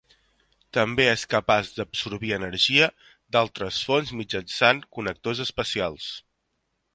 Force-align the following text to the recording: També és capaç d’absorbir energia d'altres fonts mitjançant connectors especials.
També 0.75 1.03
és 1.09 1.25
capaç 1.33 1.69
d’absorbir 1.75 2.31
energia 2.37 2.87
d'altres 3.37 3.83
fonts 3.91 4.15
mitjançant 4.23 4.81
connectors 4.99 5.45
especials. 5.47 6.11